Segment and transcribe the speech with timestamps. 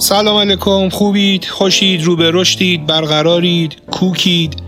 [0.00, 4.62] سلام علیکم خوبید؟ خوشید؟ رو به رشدید؟ برقرارید؟ کوکید؟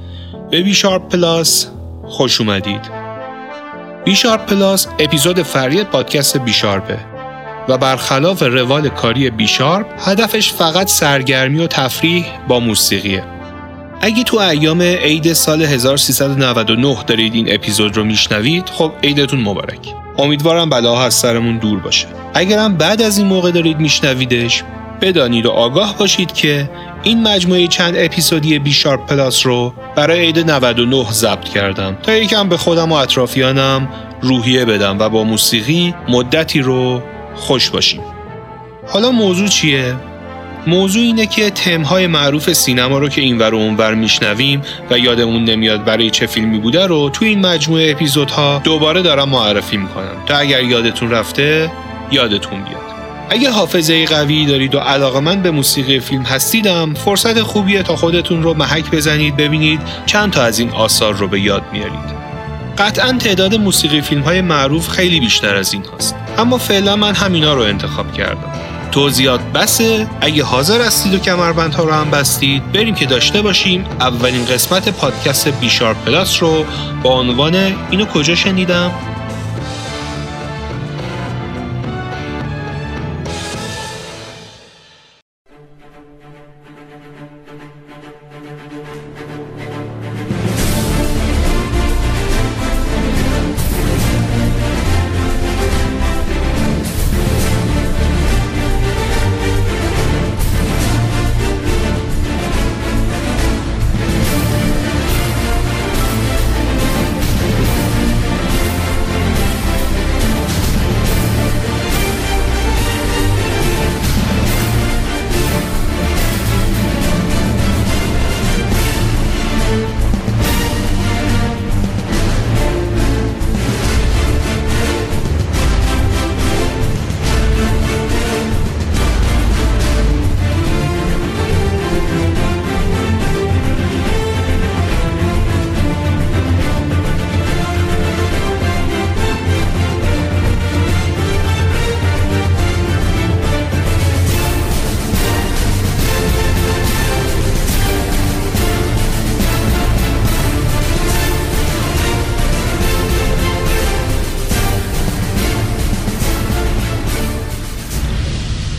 [0.51, 1.67] به بیشارپ پلاس
[2.05, 2.81] خوش اومدید.
[4.05, 6.99] بیشارپ پلاس اپیزود فرعی پادکست بیشارپه
[7.69, 13.25] و برخلاف روال کاری بیشارپ هدفش فقط سرگرمی و تفریح با موسیقیه.
[14.01, 19.95] اگه تو ایام عید سال 1399 دارید این اپیزود رو میشنوید خب عیدتون مبارک.
[20.19, 22.07] امیدوارم بلاها از سرمون دور باشه.
[22.35, 24.65] اگرم بعد از این موقع دارید میشنویدش
[25.03, 26.71] بدانید و آگاه باشید که
[27.03, 32.49] این مجموعه چند اپیزودی بی شارپ پلاس رو برای عید 99 ضبط کردم تا یکم
[32.49, 33.89] به خودم و اطرافیانم
[34.23, 37.03] روحیه بدم و با موسیقی مدتی رو
[37.35, 38.01] خوش باشیم.
[38.89, 39.95] حالا موضوع چیه؟
[40.67, 45.85] موضوع اینه که تمهای معروف سینما رو که اینور و اونور میشنویم و یادمون نمیاد
[45.85, 50.25] برای چه فیلمی بوده رو تو این مجموعه اپیزودها دوباره دارم معرفی می‌کنم.
[50.27, 51.71] تا اگر یادتون رفته
[52.13, 52.82] یادتون بیاد.
[53.31, 58.43] اگه حافظه قوی دارید و علاقه من به موسیقی فیلم هستیدم فرصت خوبیه تا خودتون
[58.43, 62.23] رو محک بزنید ببینید چند تا از این آثار رو به یاد میارید.
[62.79, 67.55] قطعا تعداد موسیقی فیلم های معروف خیلی بیشتر از این هست اما فعلا من همینا
[67.55, 68.53] رو انتخاب کردم.
[68.93, 70.07] توضیحات بسه.
[70.21, 75.49] اگه حاضر هستید و کمربندها رو هم بستید بریم که داشته باشیم اولین قسمت پادکست
[75.49, 76.65] بیشار پلاس رو
[77.03, 77.55] با عنوان
[77.91, 78.91] اینو کجا شنیدم؟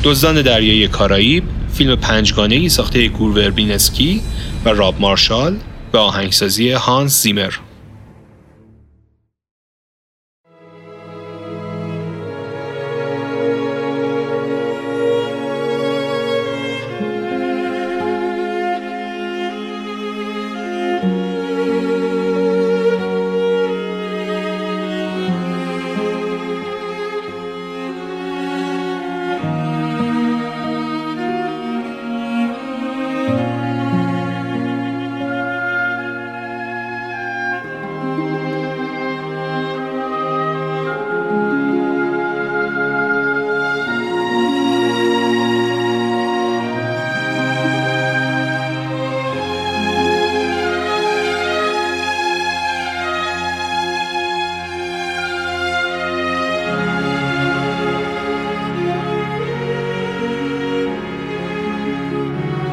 [0.03, 1.43] دزدان دریای کارائیب
[1.73, 4.21] فیلم پنجگانه ای ساخته گور وربینسکی
[4.65, 5.57] و راب مارشال
[5.91, 7.53] به آهنگسازی هانس زیمر.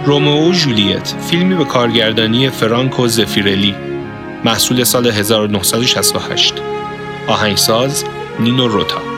[0.05, 3.75] رومئو و جولیت فیلمی به کارگردانی فرانکو زفیرلی
[4.45, 6.55] محصول سال 1968
[7.27, 8.05] آهنگساز
[8.41, 9.10] نینو روتا.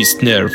[0.00, 0.48] Twisted Nerve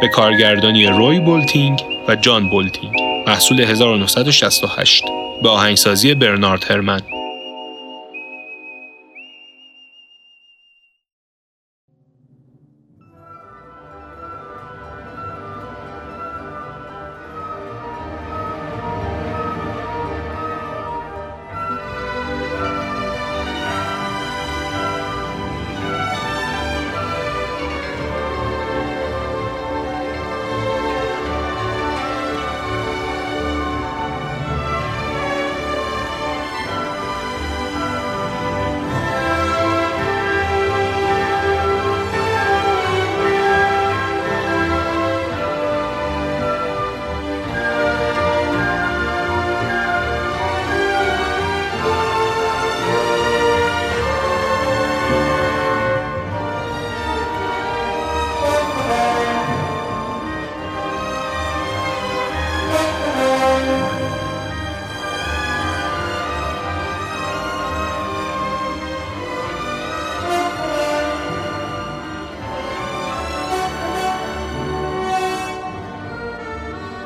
[0.00, 2.94] به کارگردانی روی بولتینگ و جان بولتینگ
[3.26, 5.04] محصول 1968
[5.42, 7.00] به آهنگسازی برنارد هرمن.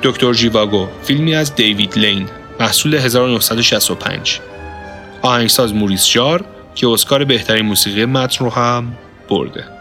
[0.04, 2.28] دکتر جیواگو فیلمی از دیوید لین
[2.60, 4.40] محصول 1965
[5.22, 8.92] آهنگساز موریس جار که اسکار بهترین موسیقی متن رو هم
[9.28, 9.73] برده.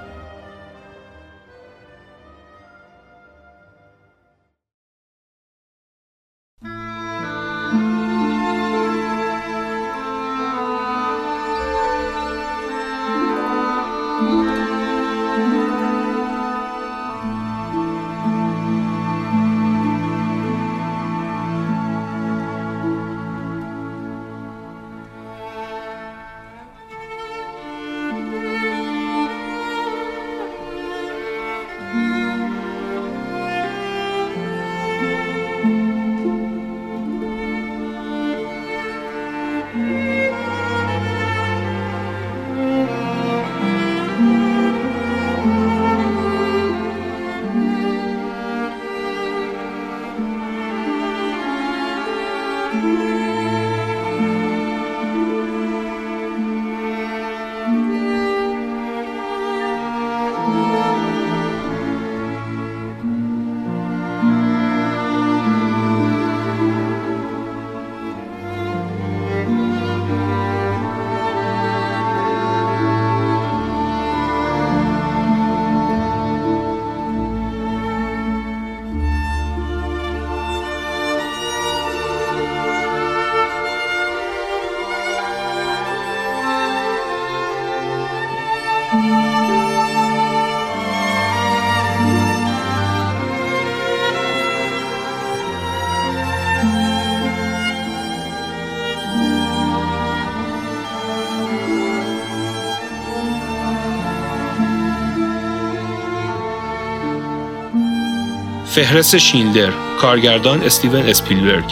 [108.73, 111.63] فهرست شیلدر کارگردان استیون اسپیلبرگ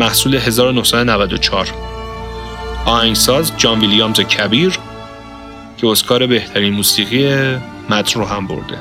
[0.00, 1.68] محصول 1994
[2.84, 4.78] آهنگساز جان ویلیامز کبیر
[5.76, 7.56] که اسکار بهترین موسیقی
[7.90, 8.78] متن رو هم برده.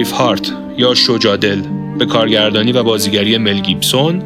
[0.00, 1.62] بریف هارت یا شجادل
[1.98, 4.22] به کارگردانی و بازیگری مل گیبسون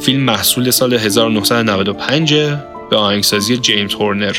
[0.00, 2.34] فیلم محصول سال 1995
[2.90, 4.36] به آهنگسازی جیمز هورنر.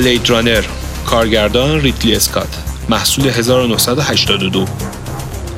[0.00, 0.64] بلید رانر
[1.06, 2.48] کارگردان ریدلی اسکات
[2.88, 4.64] محصول 1982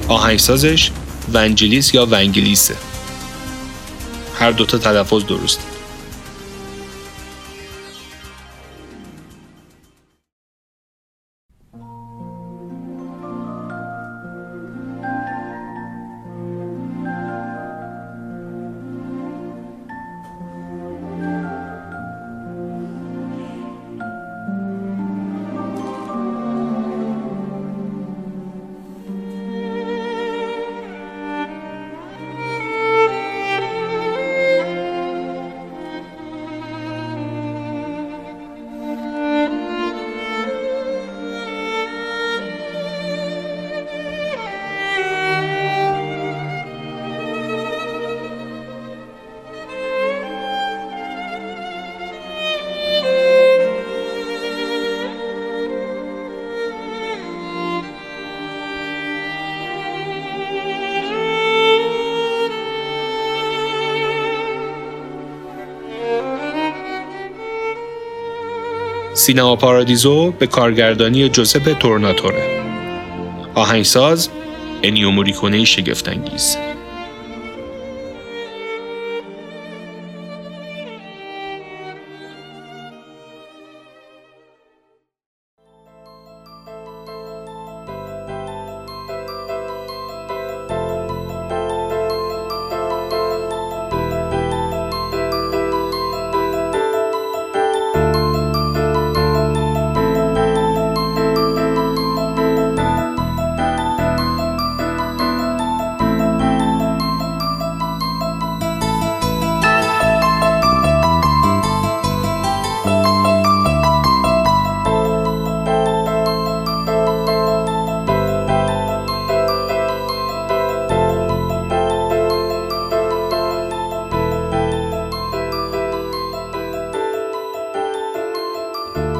[0.08, 0.90] آهنگسازش
[1.32, 2.74] ونجلیس یا ونگلیسه.
[4.38, 5.60] هر دوتا تلفظ درست
[69.22, 72.62] سینما پارادیزو به کارگردانی جوزپ تورناتوره.
[73.54, 74.28] آهنگساز
[74.82, 76.56] انیو موریکونه شگفتانگیز.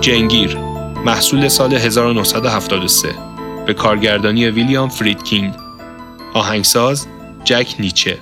[0.03, 0.57] جنگیر
[1.05, 3.15] محصول سال 1973
[3.67, 5.55] به کارگردانی ویلیام فریدکین
[6.35, 7.07] آهنگساز
[7.45, 8.19] جک نیچه.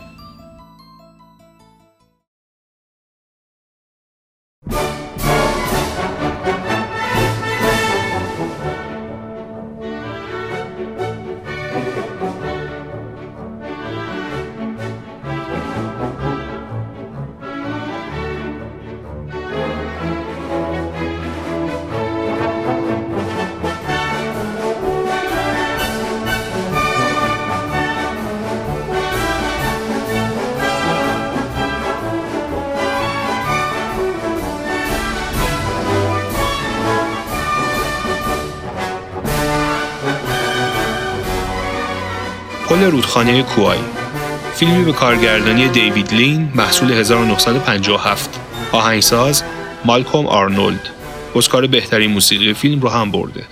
[42.80, 43.78] پل رودخانه کوای
[44.54, 48.40] فیلمی به کارگردانی دیوید لین محصول 1957
[48.72, 49.42] آهنگساز
[49.84, 50.88] مالکوم آرنولد.
[51.34, 53.44] اسکار بهترین موسیقی فیلم رو هم برده.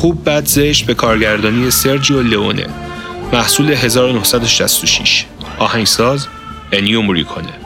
[0.00, 2.66] خوب بد زشت به کارگردانی سرجیو لئونه
[3.32, 5.26] محصول 1966
[5.58, 6.26] آهنگساز
[6.72, 7.59] انیو موریکونه.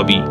[0.00, 0.22] آبی.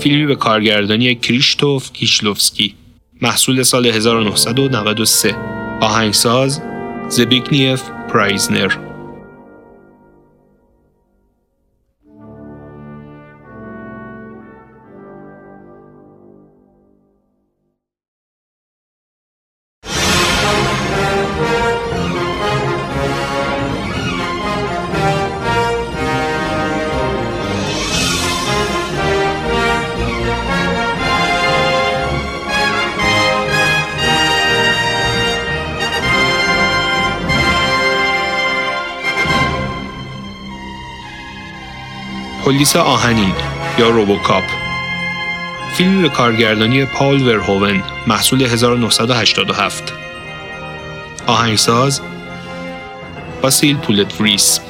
[0.00, 2.74] فیلمی به کارگردانی کریشتوف کیشلوفسکی.
[3.22, 5.36] محصول سال 1993
[5.80, 6.62] آهنگساز
[7.08, 8.89] زبیگنیف پرایزنر.
[42.44, 43.34] پلیس آهنین
[43.78, 44.44] یا روبوکاپ.
[45.74, 49.92] فیلم به کارگردانی پاول ورهوون محصول 1987
[51.26, 52.00] آهنگساز
[53.42, 54.60] واسیل پولت فریس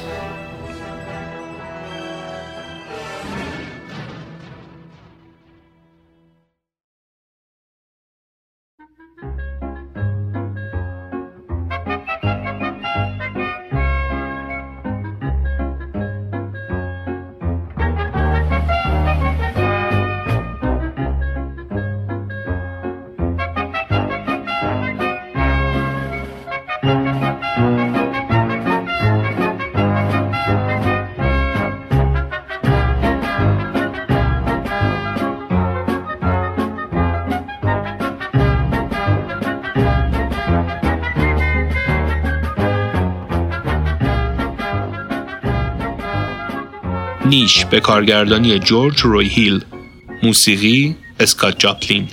[47.31, 49.63] نیش به کارگردانی جورج روی هیل.
[50.23, 52.07] موسیقی اسکات جاپلین.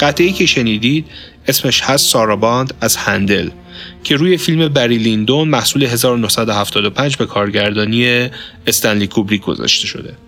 [0.00, 1.06] قطعی که شنیدید
[1.48, 3.50] اسمش هست ساراباند از هندل
[4.04, 8.30] که روی فیلم بری لیندون محصول 1975 به کارگردانی
[8.66, 10.25] استنلی کوبریک گذاشته شده.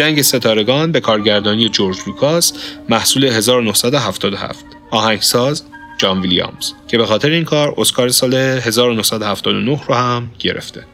[0.00, 2.52] جنگ ستارگان به کارگردانی جورج لوکاس
[2.88, 5.62] محصول 1977 آهنگساز
[5.98, 10.84] جان ویلیامز که به خاطر این کار اسکار سال 1979 رو هم گرفته.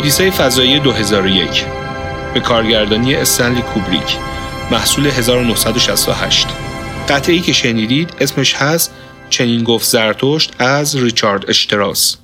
[0.00, 1.64] اودیسه فضایی 2001
[2.34, 4.16] به کارگردانی استنلی کوبریک.
[4.70, 6.46] محصول 1968
[7.08, 8.94] قطعی که شنیدید اسمش هست
[9.30, 12.16] چنین گفت زرتشت از ریچارد اشتراس.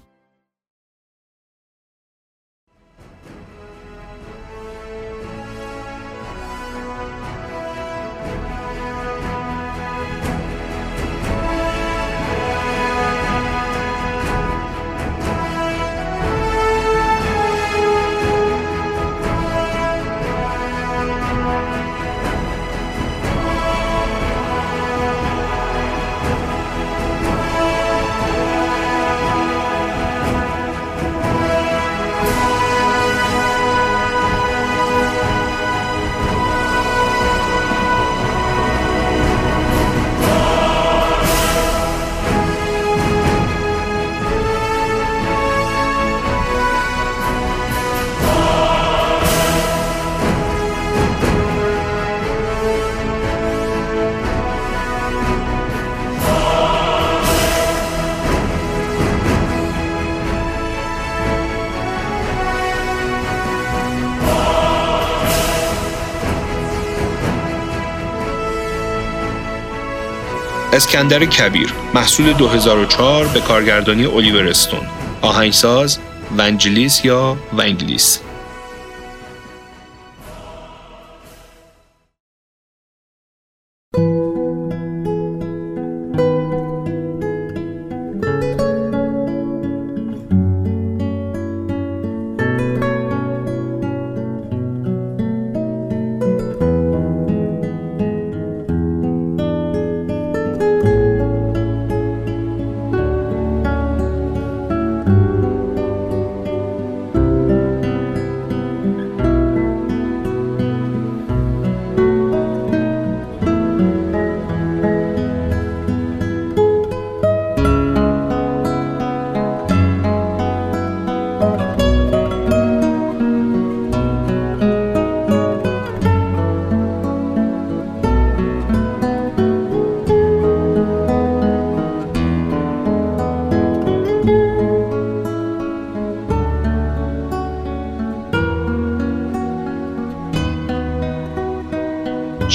[70.77, 74.81] اسکندر کبیر محصول 2004 به کارگردانی الیور استون.
[75.23, 75.99] آهنگساز
[76.39, 78.21] ونجلیس یا ونگلیس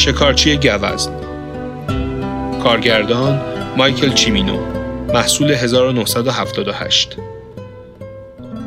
[0.01, 1.11] شکارچی گوزن.
[2.63, 3.41] کارگردان
[3.77, 4.57] مایکل چیمینو
[5.13, 7.17] محصول 1978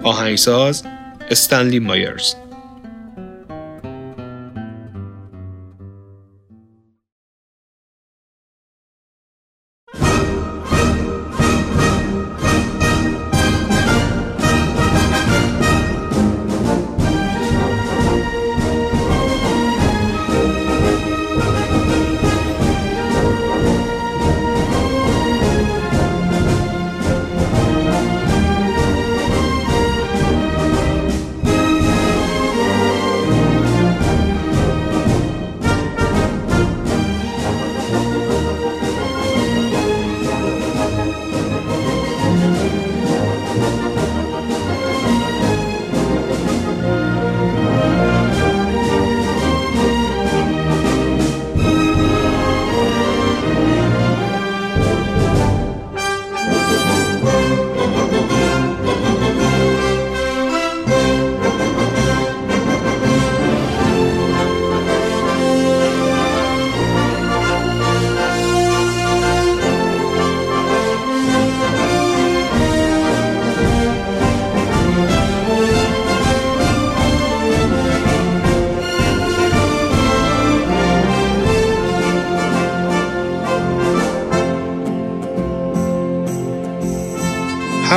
[0.02, 0.84] آهنگساز
[1.30, 2.34] استنلی مایرز.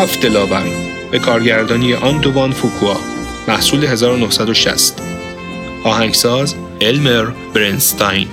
[0.07, 0.63] هفت دلاور.
[1.11, 2.97] به کارگردانی آندوان فوکوا.
[3.47, 5.01] محصول 1960
[5.83, 8.27] آهنگساز المر برنستاین.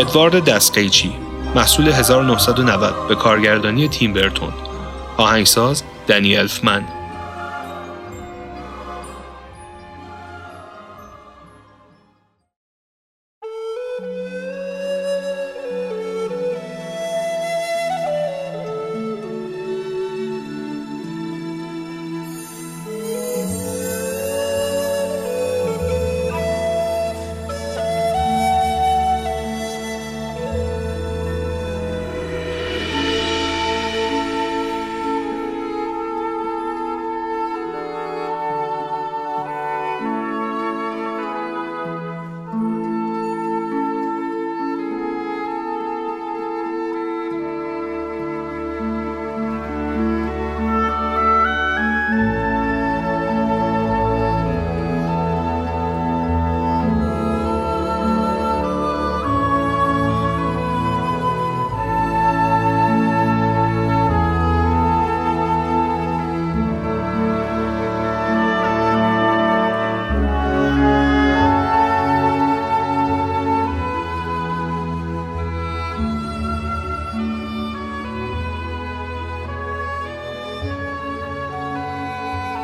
[0.00, 1.12] ادوارد دستقیچی
[1.54, 4.52] محصول 1990 به کارگردانی تیم برتون.
[5.16, 6.84] آهنگساز دنی الفمن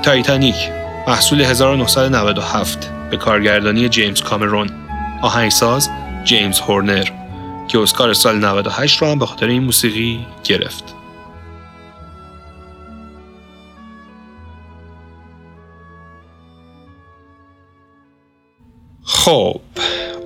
[0.06, 0.54] تایتانیک
[1.08, 4.70] محصول 1997 به کارگردانی جیمز کامرون.
[5.22, 5.90] آهنگساز
[6.24, 7.08] جیمز هورنر
[7.68, 10.84] که اسکار سال 98 رو هم به خاطر این موسیقی گرفت.
[19.04, 19.60] خب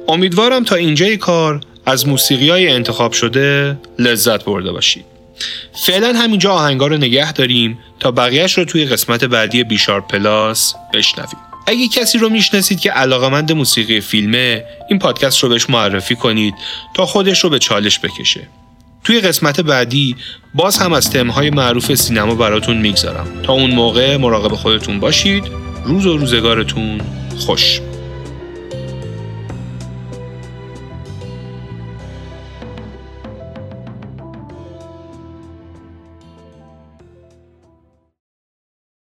[0.09, 5.10] امیدوارم تا اینجای کار از موسیقی های انتخاب شده لذت برده باشید.
[5.87, 11.37] فعلا همینجا آهنگا رو نگه داریم تا بقیهش رو توی قسمت بعدی بیشار پلاس بشنویم.
[11.67, 16.55] اگه کسی رو می‌شناسید که علاقمند موسیقی فیلمه این پادکست رو بهش معرفی کنید
[16.95, 18.49] تا خودش رو به چالش بکشه.
[19.05, 20.17] توی قسمت بعدی
[20.55, 23.27] باز هم از تمهای معروف سینما براتون می‌گذارم.
[23.43, 25.45] تا اون موقع مراقب خودتون باشید.
[25.85, 27.01] روز و روزگارتون
[27.39, 27.81] خوش.